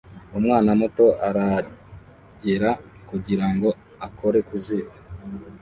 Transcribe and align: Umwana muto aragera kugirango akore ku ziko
Umwana 0.37 0.69
muto 0.79 1.05
aragera 1.27 2.69
kugirango 3.09 3.69
akore 4.07 4.39
ku 4.47 4.55
ziko 4.65 4.95